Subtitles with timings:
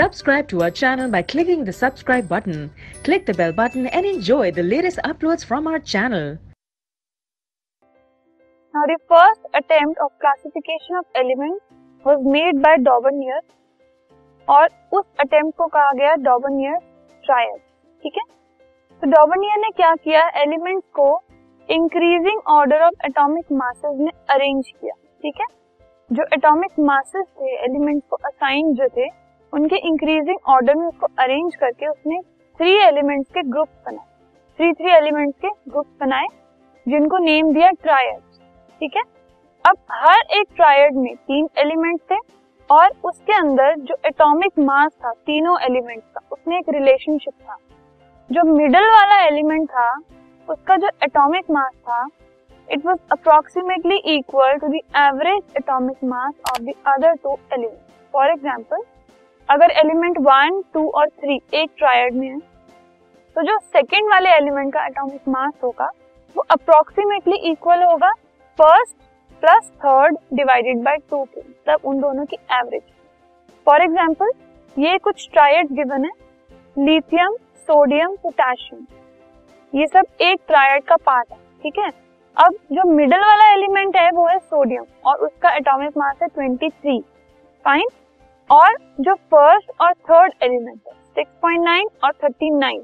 [0.00, 2.70] Subscribe to our channel by clicking the subscribe button.
[3.04, 6.38] Click the bell button and enjoy the latest uploads from our channel.
[8.76, 11.60] Now the first attempt of classification of elements
[12.08, 13.42] was made by Daubenier
[14.56, 14.68] और
[15.00, 16.76] उस attempt को कहा गया Daubernier
[17.24, 17.56] trial
[18.02, 18.24] ठीक है
[19.00, 21.10] तो Daubernier ने क्या किया एलिमेंट्स को
[21.80, 25.46] increasing order of atomic masses में अरेंज किया ठीक है
[26.16, 29.08] जो एटॉमिक मासेस थे एलिमेंट को असाइन जो थे
[29.54, 32.18] उनके इंक्रीजिंग ऑर्डर में उसको अरेंज करके उसने
[32.58, 34.04] थ्री एलिमेंट्स के ग्रुप बनाए
[34.58, 36.26] थ्री थ्री एलिमेंट्स के ग्रुप बनाए
[36.88, 38.18] जिनको नेम दिया ट्रायड
[38.80, 39.02] ठीक है
[39.68, 42.16] अब हर एक ट्रायड में तीन एलिमेंट थे
[42.74, 47.56] और उसके अंदर जो एटॉमिक मास था तीनों एलिमेंट का उसमें एक रिलेशनशिप था
[48.32, 49.90] जो मिडल वाला एलिमेंट था
[50.50, 52.04] उसका जो एटॉमिक मास था
[52.72, 57.80] it was approximately equal to the average atomic mass of the other two element
[58.12, 58.82] for example
[59.50, 62.38] अगर एलिमेंट वन टू और थ्री एक ट्रायड में है
[63.34, 65.88] तो जो सेकेंड वाले एलिमेंट का एटॉमिक मास होगा
[66.36, 68.10] वो अप्रोक्सीमेटली इक्वल होगा
[68.60, 68.96] first
[69.40, 72.82] plus third divided by two के मतलब उन दोनों की एवरेज
[73.66, 74.30] फॉर एग्जाम्पल
[74.82, 76.10] ये कुछ ट्रायड गिवन है
[76.86, 77.34] लिथियम
[77.70, 78.84] सोडियम पोटेशियम
[79.80, 81.88] ये सब एक ट्रायड का पार्ट है ठीक है
[82.44, 87.00] अब जो मिडल वाला एलिमेंट है वो है सोडियम और उसका एटॉमिक मास है 23
[87.64, 87.86] फाइन
[88.50, 88.74] और
[89.06, 92.82] जो फर्स्ट और थर्ड एलिमेंट है सिक्स पॉइंट नाइन और थर्टी नाइन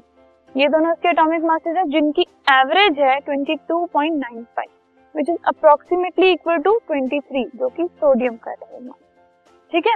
[0.57, 5.29] ये दोनों उसके एटॉमिक मासेस है जिनकी एवरेज है twenty two point nine five which
[5.29, 9.95] is approximately equal to twenty three जो की सोडियम का एटॉमिक मास ठीक है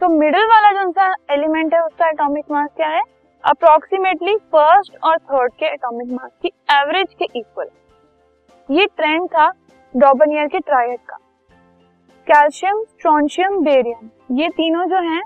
[0.00, 3.00] तो मिडिल वाला जो सा एलिमेंट है उसका एटॉमिक मास क्या है
[3.50, 7.68] अप्रोक्सीमेटली फर्स्ट और थर्ड के एटॉमिक मास की एवरेज के इक्वल
[8.78, 9.50] ये ट्रेंड था
[9.96, 11.16] डॉबनियर के ट्रायड का
[12.30, 15.22] कैल्शियम स्ट्रॉन्शियम बेरियम ये तीनों जो हैं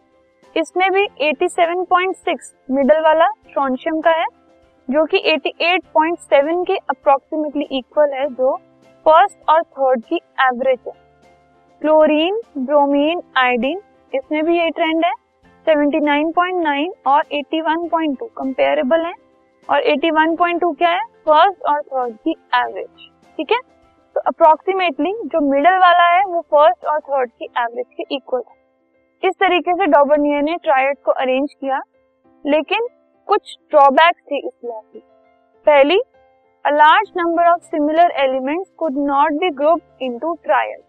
[0.56, 2.38] इसमें भी 87.6
[2.76, 4.24] मिडल वाला स्ट्रॉन्शियम का है
[4.90, 8.54] जो कि 88.7 के अप्रोक्सीमेटली इक्वल है जो
[9.08, 10.92] फर्स्ट और थर्ड की एवरेज है
[11.80, 13.80] क्लोरीन ब्रोमीन आयोडीन
[14.14, 15.12] इसमें भी ये ट्रेंड है
[15.74, 19.12] 79.9 और 81.2 कंपेरेबल है
[19.70, 23.58] और 81.2 क्या है फर्स्ट और थर्ड की एवरेज ठीक है
[24.14, 29.28] तो अप्रोक्सीमेटली जो मिडल वाला है वो फर्स्ट और थर्ड की एवरेज के इक्वल है
[29.28, 31.80] इस तरीके से डॉबर्नियर ने ट्रायड को अरेंज किया
[32.54, 32.86] लेकिन
[33.28, 34.98] कुछ ड्रॉबैक्स थी इस लॉ की
[35.66, 35.98] पहली
[36.66, 40.82] a large number of similar elements could not be group into trial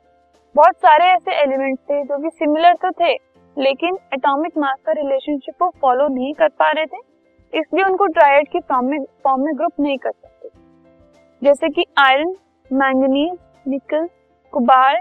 [0.56, 3.12] बहुत सारे ऐसे एलिमेंट्स थे जो कि सिमिलर तो थे
[3.62, 8.48] लेकिन एटॉमिक मास का रिलेशनशिप को फॉलो नहीं कर पा रहे थे इसलिए उनको ट्रायड
[8.56, 10.50] की फॉर्म में ग्रुप नहीं कर सकते
[11.44, 12.36] जैसे कि आयरन
[12.74, 13.34] मैंगनीज
[13.68, 14.08] निकल
[14.54, 15.00] कुबार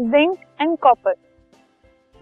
[0.00, 1.14] जिंक एंड कॉपर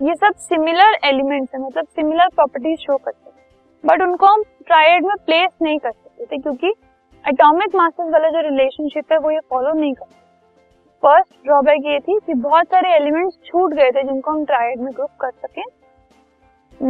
[0.06, 5.04] ये सब सिमिलर एलिमेंट्स हैं मतलब सिमिलर प्रॉपर्टीज शो करते हैं बट उनको हम ट्रायड
[5.06, 6.72] में प्लेस नहीं कर सकते थे क्योंकि
[7.28, 10.20] एटॉमिक मासेस वाला जो रिलेशनशिप है वो ये फॉलो नहीं करते
[11.06, 14.93] फर्स्ट ड्रॉबैक ये थी कि बहुत सारे एलिमेंट्स छूट गए थे जिनको हम ट्रायड में
[14.97, 15.62] ग्रुप कर सकें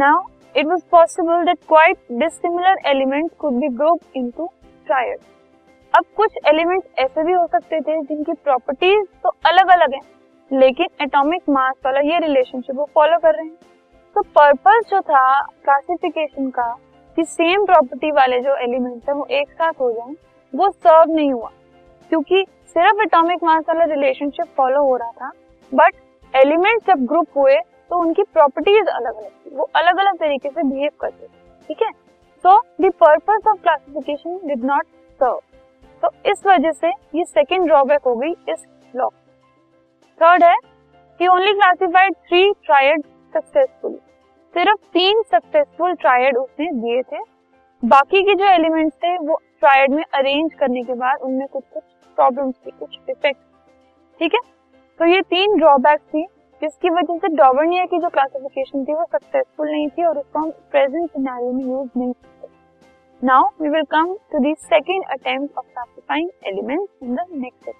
[0.03, 0.23] now
[0.57, 4.49] it was possible that quite dissimilar elements could be group into
[4.85, 5.25] triads
[5.97, 10.87] अब कुछ एलिमेंट ऐसे भी हो सकते थे जिनकी प्रॉपर्टीज तो अलग अलग हैं लेकिन
[11.03, 13.57] एटॉमिक मास वाला ये रिलेशनशिप वो फॉलो कर रहे हैं
[14.15, 15.21] तो पर्पस जो था
[15.63, 16.65] क्लासिफिकेशन का
[17.15, 20.13] कि सेम प्रॉपर्टी वाले जो एलिमेंट्स हैं वो एक साथ हो जाएं
[20.59, 21.51] वो सर्व नहीं हुआ
[22.09, 22.43] क्योंकि
[22.73, 25.31] सिर्फ एटॉमिक मास वाला रिलेशनशिप फॉलो हो रहा था
[25.83, 27.55] बट एलिमेंट जब ग्रुप हुए
[27.89, 31.81] तो उनकी प्रॉपर्टीज अलग अलग थी वो अलग अलग तरीके से बिहेव करते थे ठीक
[31.87, 31.91] है
[32.47, 34.85] so the purpose of classification did not
[35.23, 35.39] serve
[36.03, 38.65] तो इस वजह से ये सेकेंड ड्रॉबैक हो गई इस
[38.95, 39.07] लॉ
[40.21, 40.55] थर्ड है
[41.19, 43.03] कि only classified three triad
[43.33, 43.93] successful
[44.57, 47.19] सिर्फ तीन सक्सेसफुल ट्रायड उसने दिए थे
[47.93, 51.83] बाकी के जो एलिमेंट्स थे वो ट्रायड में अरेंज करने के बाद उनमें कुछ कुछ
[52.15, 53.39] प्रॉब्लम्स थी कुछ इफेक्ट
[54.19, 54.41] ठीक है
[54.99, 56.25] तो ये तीन ड्रॉबैक थी
[56.61, 60.51] जिसकी वजह से डॉबर्निया की जो क्लासिफिकेशन थी वो सक्सेसफुल नहीं थी और उसको हम
[60.71, 62.52] प्रेजेंट सिनेरियो में यूज नहीं करते
[63.27, 67.71] Now we will come to the second attempt of classifying elements in the next section.